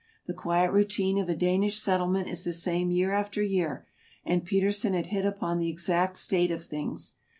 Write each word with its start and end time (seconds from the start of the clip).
The 0.25 0.33
quiet 0.33 0.71
routine 0.71 1.19
of 1.19 1.29
a 1.29 1.35
Danish 1.35 1.77
settlement 1.77 2.27
is 2.27 2.43
the 2.43 2.53
same 2.53 2.89
year 2.89 3.11
after 3.13 3.39
year, 3.43 3.85
and 4.25 4.43
Petersen 4.43 4.95
had 4.95 5.05
hit 5.13 5.25
upon 5.27 5.59
the 5.59 5.69
exact 5.69 6.17
state 6.17 6.49
of 6.49 6.63
things. 6.63 7.13